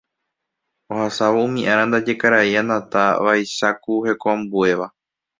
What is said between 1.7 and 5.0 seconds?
ára ndaje karai Anata vaicháku hekoambuéva.